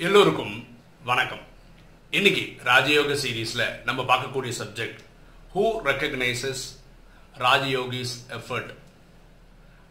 [0.00, 1.40] எல்லோருக்கும் வணக்கம்.
[2.10, 4.98] இன்னைக்கு ராஜயோக சீரீஸில் நம்ம பார்க்கக்கூடிய subject
[5.54, 6.62] who recognises
[7.38, 8.74] Rajayogis effort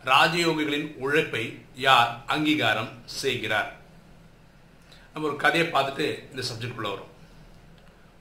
[0.06, 3.76] ராஜயோகிகளின் உழைப்பை யார் அங்கீகாரம் செய்கிறார்?
[5.14, 7.12] நம்ம ஒரு கதையை பார்த்துட்டு இந்த சப்ஜெக்ட்குள்ளே வரும்.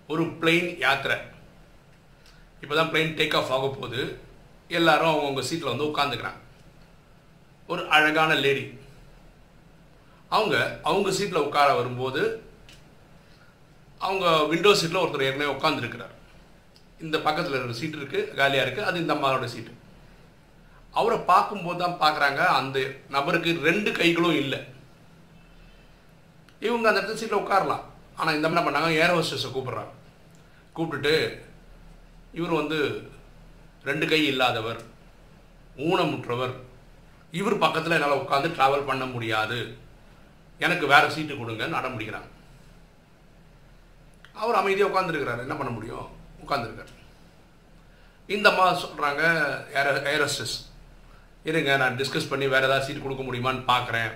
[0.07, 1.17] ஒரு பிளெயின் யாத்திரை.
[2.61, 4.19] இப்போதான் பிளெயின் டேக் ஆஃப் ஆக போகுது.
[4.69, 6.41] எல்லாரும் அவங்கவுங்க சீட்டில் வந்து உட்காந்துக்கிறாங்க
[7.67, 8.79] ஒரு அழகான லேடி
[10.35, 10.55] அவங்க
[10.91, 12.23] அவங்க சீட்டில் உட்கார வரும்போது
[14.07, 16.15] அவங்க விண்டோ சீட்டில் ஒருத்தர் ஏற்கனவே உட்காந்துருக்கிறார்
[17.05, 19.73] இந்த பக்கத்தில் இருக்கிற சீட் இருக்குது காலியாக இருக்குது அது இந்த அம்மாவோட சீட்டு
[20.99, 22.79] அவரை பார்க்கும்போது தான் பார்க்குறாங்க அந்த
[23.15, 24.61] நபருக்கு ரெண்டு கைகளும் இல்லை.
[26.67, 27.83] இவங்க அந்த இடத்துல சீட்டில் உட்காரலாம்.
[28.19, 28.91] ஆனால் இந்த என்ன பண்ணாங்க?
[29.03, 29.93] ஏர் ஹோஸ்டஸை கூப்பிட்றாங்க.
[30.77, 31.15] கூப்பிட்டுட்டு
[32.39, 32.79] இவர் வந்து
[33.89, 34.81] ரெண்டு கை இல்லாதவர்
[35.89, 36.55] ஊனமுற்றவர்.
[37.41, 39.59] இவர் பக்கத்தில் என்னால் உட்காந்து ட்ராவல் பண்ண முடியாது.
[40.65, 42.29] எனக்கு வேறு சீட்டு கொடுங்கன்னு அடம் பிடிக்கிறாங்க.
[44.43, 46.07] அவர் அமைதியாக உட்காந்துருக்கிறாரு என்ன பண்ண முடியும்?
[46.45, 46.93] உட்காந்துருக்காரு
[48.35, 49.23] இந்த அம்மா சொல்கிறாங்க
[49.81, 50.57] ஏர் ஏரஸ்டஸ்
[51.51, 54.11] இருங்க நான் டிஸ்கஸ் பண்ணி வேறு ஏதாவது சீட் கொடுக்க முடியுமான்னு பார்க்குறேன்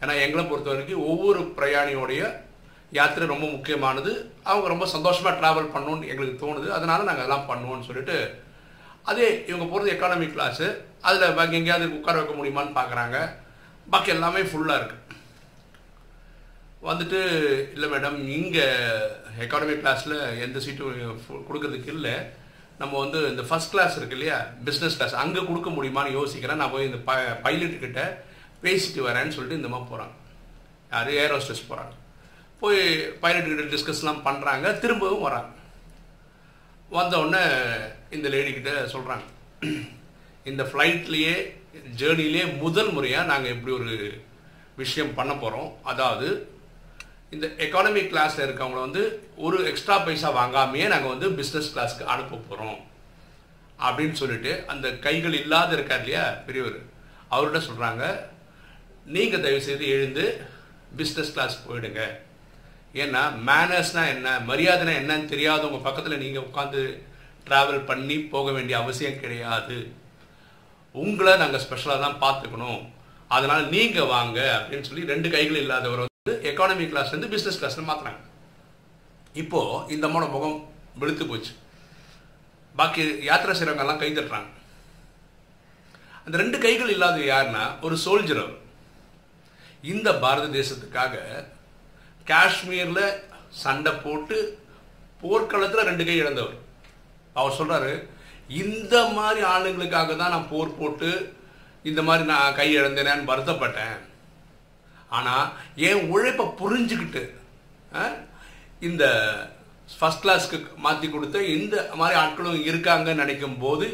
[0.00, 2.22] ஏன்னா எங்களை பொறுத்த வரைக்கும் ஒவ்வொரு பிரயாணியோடைய
[2.96, 4.12] யாத்திரை ரொம்ப முக்கியமானது.
[4.50, 6.68] அவங்க ரொம்ப சந்தோஷமாக ட்ராவல் பண்ணணும்னு எங்களுக்கு தோணுது.
[6.76, 8.16] அதனால் நாங்கள் அதெல்லாம் பண்ணுவோம்னு சொல்லிட்டு
[9.10, 10.66] அதே இவங்க போகிறது எக்கானமி கிளாஸு
[11.08, 13.16] அதில் பாக்கி எங்கேயாவது உட்கார வைக்க முடியுமான்னு பார்க்குறாங்க
[13.94, 15.02] பாக்கி எல்லாமே ஃபுல்லாக இருக்குது
[16.84, 17.20] வந்துட்டு
[17.74, 18.64] இல்லை மேடம் இங்கே
[19.44, 22.14] எக்கானமி கிளாஸில் எந்த சீட்டும் கொடுக்கறதுக்கு இல்லை.
[22.80, 24.38] நம்ம வந்து இந்த ஃபஸ்ட் கிளாஸ் இருக்கு இல்லையா?
[24.66, 26.60] பிஸ்னஸ் கிளாஸ் அங்கே கொடுக்க முடியுமான்னு யோசிக்கிறேன்.
[26.60, 27.12] நான் போய் இந்த ப
[27.44, 28.02] பைலட்டுக்கிட்ட
[28.64, 30.14] பேசிட்டு வரேன்னு சொல்லிட்டு இந்த மாதிரி போகிறாங்க
[30.92, 31.10] யார்?
[31.22, 31.94] ஏர் ஹோஸ்டஸ் போகிறாங்க
[32.62, 32.80] போய்
[33.22, 35.50] பைலட்டுக்கிட்ட டிஸ்கஸ்லாம் பண்ணுறாங்க திரும்பவும் வராங்க.
[36.96, 37.42] வந்தவுடனே
[38.16, 39.24] இந்த லேடிக்கிட்ட சொல்கிறாங்க
[40.50, 41.34] இந்த ஃப்ளைட்லேயே
[42.00, 43.94] ஜேர்னிலேயே முதல் முறையாக நாங்கள் இப்படி ஒரு
[44.82, 46.28] விஷயம் பண்ண போகிறோம் அதாவது
[47.34, 49.02] இந்த எக்கானமி கிளாஸில் இருக்கவங்கள வந்து
[49.46, 52.78] ஒரு எக்ஸ்ட்ரா பைசா வாங்காமையே நாங்கள் வந்து பிஸ்னஸ் கிளாஸ்க்கு அனுப்ப போகிறோம்
[53.86, 56.78] அப்படின்னு சொல்லிட்டு அந்த கைகள் இல்லாத இருக்கார் இல்லையா பெரியவர்
[57.34, 58.04] அவர்கிட்ட சொல்கிறாங்க
[59.16, 60.24] நீங்கள் தயவுசெய்து எழுந்து
[61.00, 62.02] பிஸ்னஸ் கிளாஸ் போயிடுங்க.
[63.02, 66.82] ஏன்னா மேனர்ஸ்னால் என்ன மரியாதைனா என்னன்னு தெரியாதவங்க பக்கத்தில் நீங்கள் உட்காந்து
[67.48, 69.78] ட்ராவல் பண்ணி போக வேண்டிய அவசியம் கிடையாது.
[70.94, 72.82] உங்களை நாங்கள் ஸ்பெஷலாக தான் பார்த்துக்கணும்.
[73.36, 76.14] அதனால் நீங்கள் வாங்க அப்படின்னு சொல்லி ரெண்டு கைகள் இல்லாதவர்
[76.50, 78.22] எக்கானமி கிளாஸ்லேருந்து பிஸ்னஸ் கிளாஸ்னு மாற்றினாங்க
[79.42, 80.58] இப்போது இந்த அம்மாவோட முகம்
[81.00, 81.52] வெளுத்து போச்சு.
[82.78, 84.50] பாக்கி யாத்திரை செய்கிறவங்கெல்லாம் கை தட்டுறாங்க.
[86.24, 88.56] அந்த ரெண்டு கைகள் இல்லாத யாருன்னா ஒரு சோல்ஜர் அவர்
[89.92, 91.14] இந்த பாரத தேசத்துக்காக
[92.30, 93.04] காஷ்மீரில்
[93.62, 94.36] சண்டை போட்டு
[95.22, 96.58] போர்க்களத்தில் ரெண்டு கை இழந்தவர்.
[97.38, 97.94] அவர் சொல்கிறாரு
[98.62, 101.10] இந்த மாதிரி ஆளுங்களுக்காக தான் நான் போர் போட்டு
[101.90, 103.96] இந்த மாதிரி நான் கை இழந்தேனேன்னு வருத்தப்பட்டேன்.
[105.08, 105.50] ஆனால்
[105.88, 107.24] என் உழைப்பை புரிஞ்சுக்கிட்டு
[108.80, 109.04] இந்த
[109.98, 113.86] ஃபஸ்ட் கிளாஸ்க்கு மாற்றி கொடுத்த இந்த மாதிரி ஆட்களும் இருக்காங்கன்னு நினைக்கும் போது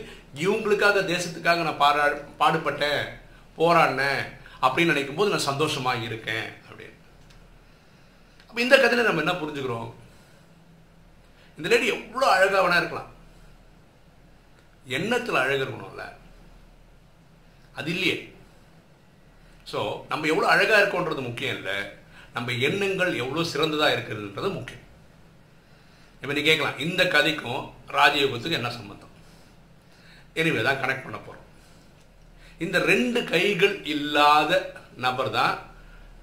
[0.45, 2.05] இவங்களுக்காக தேசத்துக்காக நான் பாரா
[2.41, 3.03] பாடுபட்டேன்
[3.59, 4.23] போராடினேன்
[4.65, 6.97] அப்படின்னு நினைக்கும் போது நான் சந்தோஷமாக இருக்கேன் அப்படின்னு.
[8.49, 9.91] அப்போ இந்த கதையில் நம்ம என்ன புரிஞ்சுக்கிறோம்?
[11.59, 13.11] இந்த லேடி எவ்வளோ அழகாக வேணா இருக்கலாம்.
[14.99, 16.07] எண்ணத்தில் அழகு இருக்கணும்ல?
[17.79, 18.17] அது இல்லையே.
[19.73, 21.77] ஸோ நம்ம எவ்வளோ அழகாக இருக்கோன்றது முக்கியம் இல்லை.
[22.33, 24.85] நம்ம எண்ணங்கள் எவ்வளோ சிறந்ததாக இருக்கிறதுன்றது முக்கியம்.
[26.23, 27.63] இப்போ நீ கேட்கலாம் இந்த கதைக்கும்
[27.99, 29.09] ராஜயோகத்துக்கும் என்ன சம்மந்தம்
[30.41, 31.39] எனிவே தான் கனெக்ட் பண்ண போகிறோம்
[32.59, 34.53] இந்த ரெண்டு கைகள் இல்லாத
[34.97, 35.55] நபர் தான்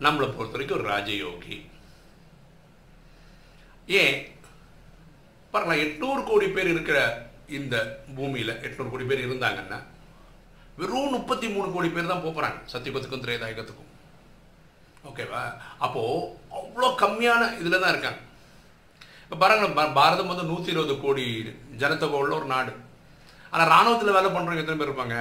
[0.06, 1.58] நம்மளை பொறுத்த வரைக்கும் ஒரு ராஜயோகி.
[4.02, 4.18] ஏன்?
[5.54, 6.98] பாருங்களா எட்நூறு கோடி பேர் இருக்கிற
[7.58, 7.76] இந்த
[8.16, 9.80] பூமியில் எட்நூறு கோடி பேர் இருந்தாங்கன்னா
[10.80, 13.90] வெறும் முப்பத்தி மூணு கோடி பேர் தான் போகிறாங்க சத்தியபத்துக்கும் திரேதாயகத்துக்கும்.
[15.10, 15.42] ஓகேவா
[15.86, 18.20] அப்போது அவ்வளோ கம்மியான இதில் தான் இருக்காங்க.
[19.24, 21.26] இப்போ பாருங்களேன் பாரதம் வந்து நூற்றி இருபது கோடி
[21.82, 22.72] ஜனத்தொகை உள்ள ஒரு நாடு.
[23.52, 25.18] ஆனால் இராணுவத்தில் வேலை பண்ணுறவங்க எத்தனை பேர் இருப்பாங்க?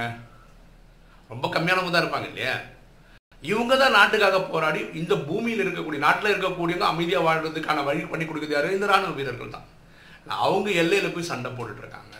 [1.33, 2.55] ரொம்ப கம்மியானவங்க தான் இருப்பாங்க இல்லையா?
[3.51, 8.77] இவங்க தான் நாட்டுக்காக போராடி இந்த பூமியில் இருக்கக்கூடிய நாட்டில் இருக்கக்கூடியவங்க அமைதியாக வாழ்கிறதுக்கான வழி பண்ணி கொடுக்குறது யாரு?
[8.77, 9.67] இந்த ராணுவ வீரர்கள் தான்.
[10.45, 12.15] அவங்க எல்லையில் போய் சண்டை போட்டுட்ருக்காங்க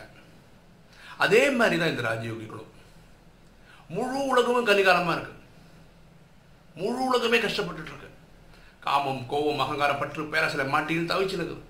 [1.24, 2.70] அதே மாதிரி தான் இந்த ராஜயோகிகளும்.
[3.94, 5.34] முழு உலகமும் கலிகாலமாக இருக்கு.
[6.80, 8.08] முழு உலகமே கஷ்டப்பட்டு இருக்கு
[8.84, 11.66] காமம் கோபம் அகங்காரம் பற்று பேராசில மாட்டின்னு தவிச்சு இருக்குது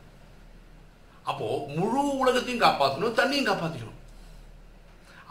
[1.30, 1.46] அப்போ
[1.76, 3.98] முழு உலகத்தையும் காப்பாற்றணும் தண்ணியும் காப்பாற்றிக்கணும்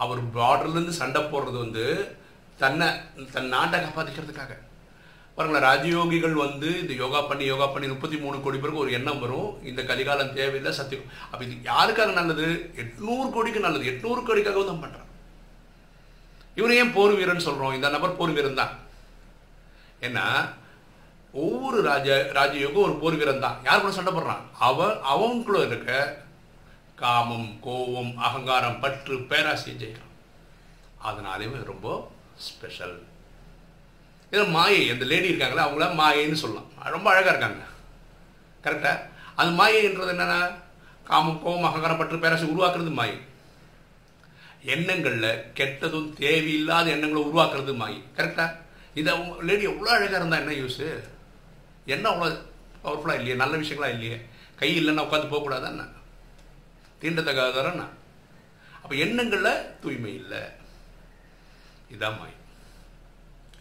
[0.04, 1.86] அவர் பார்டர்லேருந்து சண்டை போடுறது வந்து
[2.62, 2.88] தன்னை
[3.36, 4.56] தன் நாட்டை காப்பாற்றிக்கிறதுக்காக
[5.36, 9.50] பாருங்களேன் ராஜயோகிகள் வந்து இந்த யோகா பண்ணி யோகா பண்ணி முப்பத்தி மூணு கோடி பேருக்கு ஒரு எண்ணம் வரும்.
[9.70, 11.06] இந்த கலிகாலம் தேவையில்லை சத்தியம்.
[11.30, 12.48] அப்போ இது யாருக்காக நல்லது?
[12.84, 13.90] எட்நூறு கோடிக்கு நல்லது.
[13.92, 15.09] எட்நூறு கோடிக்காகவும் தான் பண்ணுறான்
[16.60, 18.74] இவன் ஏன் போர் வீரன் சொல்கிறோம் இந்த நபர் போர் வீரன் தான்.
[20.08, 20.26] ஏன்னா
[21.44, 22.08] ஒவ்வொரு ராஜ
[22.38, 23.58] ராஜயோகம் ஒரு போர் வீரன் தான்.
[23.68, 24.44] யார் கூட சண்டை போடுறான்?
[24.68, 25.92] அவன் அவனுக்குள்ள இருக்க
[27.02, 30.16] காமம் கோபம் அகங்காரம் பற்று பேராசையை ஜெயிக்கிறான்.
[31.10, 31.88] அதனாலே ரொம்ப
[32.48, 32.98] ஸ்பெஷல்
[34.32, 36.68] இதில் மாயை அந்த லேடி இருக்காங்களே அவங்கள மாயைன்னு சொல்லலாம்.
[36.96, 37.64] ரொம்ப அழகாக இருக்காங்க.
[38.66, 38.98] கரெக்டாக
[39.40, 40.40] அது மாயைன்றது என்னென்னா
[41.10, 43.18] காமம் கோபம் அகங்காரம் பற்று பேராசை உருவாக்குறது மாயை.
[44.64, 48.46] எண்ணங்களில் கெட்டதும் தேவையில்லாத எண்ணங்களை உருவாக்குறது மாயி கரெக்டா
[48.94, 49.12] இது
[49.42, 50.88] லேடி எவ்வளோ அழகாக இருந்தால் என்ன யூஸு
[51.86, 52.28] என்ன அவ்வளோ
[52.84, 53.36] பவர்ஃபுல்லாக இல்லையே?
[53.36, 54.18] நல்ல விஷயங்களா இல்லையே?
[54.56, 55.98] கை இல்லைன்னா உட்காந்து போகக்கூடாதாண்ணா என்ன?
[57.02, 57.88] தீண்டத்தகாதாரன்னா
[58.82, 60.42] அப்போ எண்ணங்களில் தூய்மை இல்லை.
[61.90, 62.36] இதுதான் மாயை.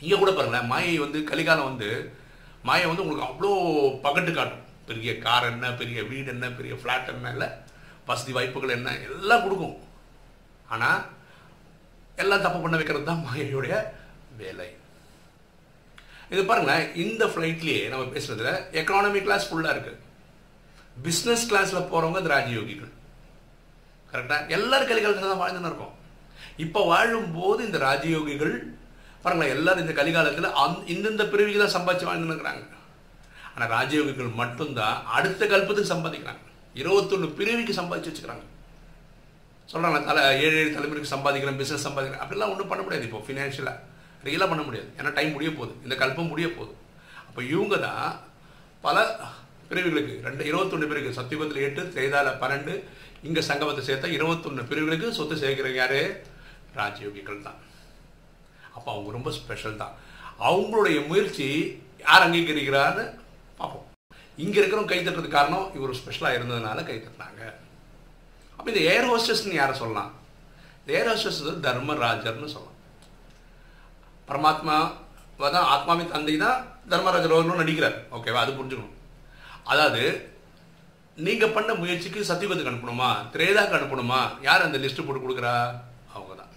[0.01, 2.13] இங்கே கூட பாருங்களேன் மாயை வந்து கலிகாலம் வந்து
[2.63, 3.51] மாயை வந்து உங்களுக்கு அவ்வளோ
[4.07, 4.65] பகட்டு காட்டும்.
[4.87, 7.49] பெரிய கார் என்ன பெரிய வீடு என்ன பெரிய ஃப்ளாட் என்ன இல்லை?
[8.07, 8.91] வசதி வாய்ப்புகள் என்ன?
[9.09, 9.77] எல்லாம் கொடுக்கும்.
[10.75, 11.01] ஆனால்
[12.23, 13.75] எல்லாம் தப்பு பண்ண வைக்கிறது தான் மாயையுடைய
[14.43, 14.69] வேலை.
[16.33, 18.51] இது பாருங்களேன் இந்த ஃப்ளைட்லேயே நம்ம பேசுறதுல
[18.81, 19.95] எக்கனாமி கிளாஸ் ஃபுல்லாக இருக்கு.
[21.05, 22.91] பிஸ்னஸ் கிளாஸில் போகிறவங்க இந்த ராஜயோகிகள்.
[24.13, 25.95] கரெக்டாக எல்லாரும் கலிகாலத்தில் தான் வாழ்ந்துன்னு இருக்கோம்.
[26.65, 28.55] இப்போ வாழும்போது இந்த ராஜயோகிகள்
[29.23, 32.65] பாருங்களேன் எல்லாரும் இந்த கலிகாலத்தில் அந் இந்தந்த பிரிவுக்கு தான் சம்பாதிச்சு வாழ்ந்துன்னு இருக்கிறாங்க.
[33.53, 36.43] ஆனால் ராஜயோகிகள் மட்டும்தான் அடுத்த கல்பத்துக்கு சம்பாதிக்கிறாங்க.
[36.81, 38.45] இருபத்தொன்று பிரிவுக்கு சம்பாதிச்சு வச்சுக்கிறாங்க.
[39.73, 42.23] சொல்கிறாங்க தலை ஏழு ஏழு தலைமுறைக்கு சம்பாதிக்கிறேன் பிஸ்னஸ் சம்பாதிக்கிறேன்.
[42.25, 43.77] அப்படிலாம் ஒன்றும் பண்ண முடியாது இப்போ ஃபினான்ஷியலாக
[44.27, 44.89] ரியலாக பண்ண முடியாது.
[44.99, 45.75] ஏன்னா டைம் முடிய போகுது.
[45.87, 46.73] இந்த கல்பம் முடிய போகுது.
[47.29, 48.07] அப்போ இவங்க தான்
[48.87, 48.97] பல
[49.71, 52.75] பிரிவுகளுக்கு ரெண்டு இருபத்தொன்று பிரிவுக்கு சத்தியுகத்தில் எட்டு செய்தால பன்னெண்டு
[53.29, 56.01] இங்கே சங்கமத்தை சேர்த்தா இருபத்தொன்று பிரிவுகளுக்கு சொத்து சேர்க்கிறவங்க யாரு?
[56.81, 57.59] ராஜயோகிகள் தான்.
[58.77, 59.95] அப்போ அவங்க ரொம்ப ஸ்பெஷல் தான்.
[60.49, 61.47] அவங்களுடைய முயற்சி
[62.07, 63.05] யார் அங்கீகரிக்கிறான்னு
[63.61, 63.87] பார்ப்போம்.
[64.45, 67.43] இங்கே இருக்கிறவங்க கை தட்டுறதுக்கு காரணம் இவர் ஸ்பெஷலாக இருந்ததுனால கை தட்டினாங்க.
[68.59, 70.11] அப்போ இந்த ஏர் ஹோஸ்டஸ்ன்னு யாரை சொல்லலாம்?
[70.81, 72.79] இந்த ஏர் ஹோஸ்டஸ் தர்மராஜர்னு சொல்லலாம்.
[74.31, 74.77] பரமாத்மா
[75.57, 76.59] தான் ஆத்மாவின் தந்தை தான்
[76.93, 77.97] தர்மராஜர் அவர்களும் நடிக்கிறார்.
[78.17, 78.97] ஓகேவா அது புரிஞ்சுக்கணும்.
[79.73, 80.03] அதாவது
[81.27, 83.11] நீங்கள் பண்ண முயற்சிக்கு சத்தியுகத்துக்கு அனுப்பணுமா?
[83.35, 84.21] திரேதாக்கு அனுப்பணுமா?
[84.49, 85.55] யார் அந்த லிஸ்ட்டு போட்டு கொடுக்குறா?
[86.15, 86.53] அவங்க தான்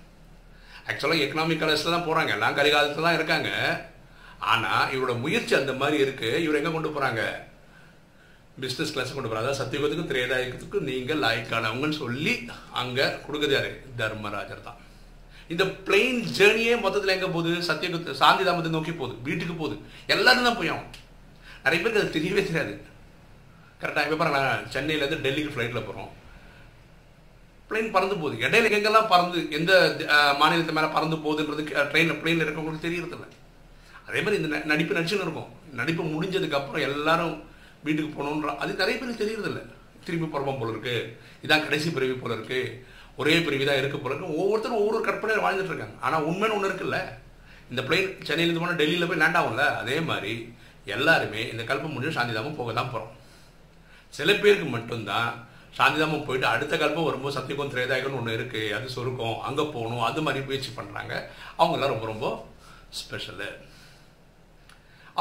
[0.90, 3.50] ஆக்சுவலாக எக்கனாமிக் காலேஜில் தான் போகிறாங்க எல்லாம் கலிகாலத்தில் தான் இருக்காங்க.
[4.52, 7.24] ஆனால் இவரோட முயற்சி அந்த மாதிரி இருக்குது இவர் எங்கே கொண்டு போகிறாங்க
[8.62, 12.34] பிஸ்னஸ் கிளாஸ் கொண்டு போகிறார் அதாவது சத்தியுகத்துக்கும் திரேதாயத்துக்கும் நீங்கள் லாய்க்கானவங்கன்னு சொல்லி
[12.82, 13.72] அங்கே கொடுக்குறது யாரு?
[14.00, 14.80] தர்மராஜர் தான்.
[15.54, 17.52] இந்த பிளெயின் ஜேர்னியே மொத்தத்தில் எங்கே போகுது?
[17.70, 19.16] சத்தியகுத்து சாந்தி தாமத்தை நோக்கி போகுது.
[19.28, 19.76] வீட்டுக்கு போகுது.
[20.16, 20.90] எல்லாரும் தான் போய் ஆகும்
[21.66, 22.74] நிறைய பேருக்கு அது தெரியவே தெரியாது.
[23.82, 24.40] கரெக்டாக இப்போ பாருங்க
[24.74, 26.10] சென்னையிலேருந்து டெல்லிக்கு ஃப்ளைட்டில் போகிறோம்
[27.70, 28.36] பிளெயின் பறந்து போகுது.
[28.46, 29.72] இடையில எங்கெல்லாம் பறந்து எந்த
[30.42, 33.28] மாநிலத்து மேலே பறந்து போகுதுன்றது ட்ரெயினில் பிளெயினில் இருக்கவங்களுக்கு தெரியறதில்ல.
[34.08, 35.50] அதே மாதிரி இந்த நடிப்பு நடிச்சுன்னு இருக்கும்.
[35.80, 37.36] நடிப்பு முடிஞ்சதுக்கப்புறம் எல்லாரும்
[37.86, 39.62] வீட்டுக்கு போகணுன்ற அது நிறைய பேருக்கு தெரியறதில்ல.
[40.06, 40.96] திரும்பி பருவம் போல இருக்கு.
[41.46, 42.62] இதான் கடைசி பிறவி போல இருக்கு.
[43.22, 44.38] ஒரே பிறவி தான் இருக்க போல இருக்கு.
[44.42, 45.98] ஒவ்வொருத்தரும் ஒவ்வொரு கற்பனையில் வாழ்ந்துட்டு இருக்காங்க.
[46.08, 47.00] ஆனால் உண்மைன்னு ஒன்று இருக்குல்ல.
[47.72, 49.66] இந்த பிளெயின் சென்னையிலேருந்து போனால் டெல்லியில் போய் லேண்ட் ஆகும்ல?
[49.82, 50.34] அதே மாதிரி
[50.96, 53.12] எல்லாருமே இந்த கல்பம் முடிஞ்சு சாந்திதாமம் போக தான் போகிறோம்
[54.18, 55.30] சில பேருக்கு மட்டும்தான்
[55.78, 59.38] சாந்திதாமம் போயிட்டு அடுத்த கல்பம் வரும்போது சத்தியகம் திரேதாயகம்னு ஒன்று இருக்குது அது சொருக்கம்.
[59.50, 60.06] அங்கே போகணும்.
[60.08, 61.14] அது மாதிரி முயற்சி பண்ணுறாங்க
[61.60, 62.28] அவங்கெல்லாம் ரொம்ப ரொம்ப
[63.00, 63.50] ஸ்பெஷலு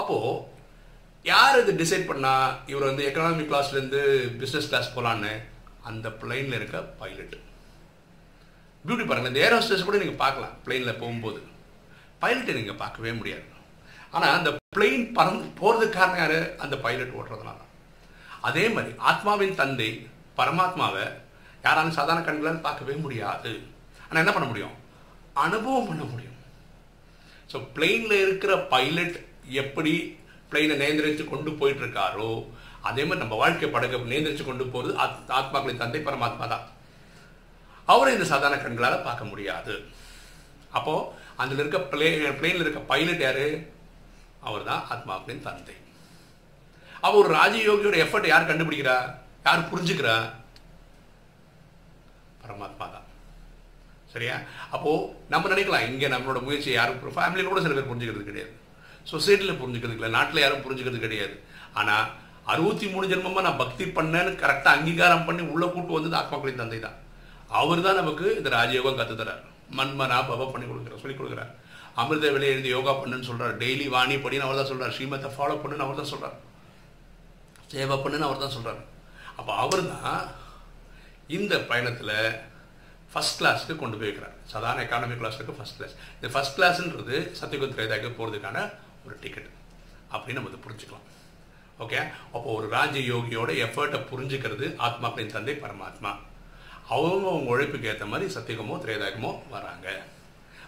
[0.00, 0.32] அப்போது
[1.24, 4.02] யார் இது டிசைட் பண்ணால் இவர் வந்து எக்கனாமிக் கிளாஸ்லேருந்து
[4.40, 5.32] பிஸ்னஸ் கிளாஸ் போகலான்னு
[5.88, 7.34] அந்த பிளெயினில் இருக்க பைலட்
[8.84, 11.40] பியூட்டி பாருங்கள் இந்த ஏர் ஹோஸ்டஸ் கூட நீங்கள் பார்க்கலாம் பிளெயினில் போகும்போது.
[12.22, 13.46] பைலட்டை நீங்கள் பார்க்கவே முடியாது.
[14.14, 16.38] ஆனால் அந்த பிளெயின் பறந்து போகிறதுக்கு காரணம் யார்?
[16.64, 17.60] அந்த பைலட் ஓட்டுறதுனால.
[18.48, 19.90] அதே மாதிரி ஆத்மாவின் தந்தை
[20.38, 21.04] பரமாத்மாவை
[21.64, 23.52] யாராலும் சாதாரண கண்களால் பார்க்கவே முடியாது.
[24.06, 24.76] ஆனால் என்ன பண்ண முடியும்?
[25.44, 26.38] அனுபவம் பண்ண முடியும்.
[27.52, 29.18] ஸோ பிளெயினில் இருக்கிற பைலட்
[29.62, 29.94] எப்படி
[30.50, 32.30] பிளெயினை நேந்திரிச்சு கொண்டு போயிட்டு இருக்காரோ
[32.88, 34.94] அதே மாதிரி நம்ம வாழ்க்கை படகு நேந்திரிச்சு கொண்டு போகிறது
[35.38, 36.66] ஆத்மாக்களின் தந்தை பரமாத்மா தான்.
[37.92, 39.74] அவரை இந்த சாதாரண கண்களால் பார்க்க முடியாது.
[40.78, 41.08] அப்போது
[41.42, 42.08] அதில் இருக்க பிளே
[42.40, 43.46] பிளெயினில் இருக்க பைலட் யார்?
[44.48, 45.76] அவர் தான் ஆத்மாக்களின் தந்தை.
[47.06, 48.96] அவர் ஒரு ராஜயோகியோட எஃபர்ட் யார் கண்டுபிடிக்கிறா?
[49.46, 50.16] யார் புரிஞ்சுக்கிறா?
[52.42, 53.06] பரமாத்மா தான்.
[54.12, 54.36] சரியா?
[54.74, 58.52] அப்போது நம்ம நினைக்கலாம் இங்கே நம்மளோட முயற்சி யாரும் ஃபேமிலியில் கூட சில பேர் புரிஞ்சுக்கிறது கிடையாது.
[59.12, 61.34] சொசைட்டியில் புரிஞ்சுக்கிறது இல்லை நாட்டில் யாரும் புரிஞ்சுக்கிறது கிடையாது.
[61.80, 62.06] ஆனால்
[62.52, 66.98] அறுபத்தி மூணு ஜென்மமாக நான் பக்தி பண்ணேன்னு கரெக்டாக அங்கீகாரம் பண்ணி உள்ளே கூட்டு வந்தது ஆத்மாக்களின் தந்தை தான்
[67.60, 69.42] அவர் தான் நமக்கு இந்த ராஜயோகம் கற்றுத்தரார்
[69.78, 71.52] மண்மனா பவ பண்ணி கொடுக்குறார் சொல்லிக் கொடுக்குறார்.
[72.00, 75.86] அமிர்த விலை எழுதி யோகா பண்ணுன்னு சொல்கிறார் டெய்லி வாணி படின்னு அவர் தான் சொல்கிறார் ஸ்ரீமத்தை ஃபாலோ பண்ணுன்னு
[75.86, 76.36] அவர் தான் சொல்கிறார்
[77.72, 78.80] சேவை பண்ணுன்னு அவர் தான் சொல்கிறார்
[79.38, 80.22] அப்போ அவர் தான்
[81.38, 82.14] இந்த பயணத்தில்
[83.12, 84.34] ஃபஸ்ட் கிளாஸுக்கு கொண்டு போய் வைக்கிறார்.
[84.52, 88.58] சாதாரண எக்கானமிக் கிளாஸுக்கு ஃபஸ்ட் கிளாஸ் இந்த ஃபஸ்ட் கிளாஸ்ன்றது சத்தியகுத் திரேதாக்கு போகிறதுக்கான
[89.06, 89.50] ஒரு டிக்கெட்
[90.12, 91.06] அப்படின்னு நம்ம இதை புரிஞ்சுக்கலாம்.
[91.84, 91.98] ஓகே
[92.34, 96.12] அப்போ ஒரு ராஜ யோகியோட எஃபர்ட்டை புரிஞ்சுக்கிறது ஆத்மாக்களின் தந்தை பரமாத்மா.
[96.94, 99.88] அவங்க அவங்க உழைப்புக்கு ஏற்ற மாதிரி சத்தியகமோ திரேதாயகமோ வராங்க.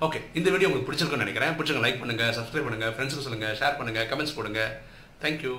[0.06, 1.54] ஓகே இந்த வீடியோ உங்களுக்கு பிடிச்சிருக்குன்னு நினைக்கிறேன்.
[1.58, 4.62] பிடிச்சிருங்க லைக் பண்ணுங்கள் சப்ஸ்கிரைப் பண்ணுங்கள் ஃப்ரெண்ட்ஸுக்கு சொல்லுங்கள் ஷேர் பண்ணுங்கள் கமெண்ட்ஸ் போடுங்க.
[5.24, 5.54] தேங்க்யூ